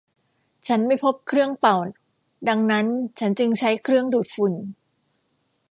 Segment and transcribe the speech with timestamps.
[0.67, 1.77] ฉันไม่พบเครื่องเป่า
[2.47, 2.85] ดังนั้น
[3.19, 4.53] ฉันจึงใช้เครื่องดูดฝุ่น